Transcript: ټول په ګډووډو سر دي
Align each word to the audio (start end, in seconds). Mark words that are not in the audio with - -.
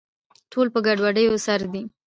ټول 0.51 0.67
په 0.73 0.79
ګډووډو 0.85 1.37
سر 1.45 1.61
دي 1.71 1.83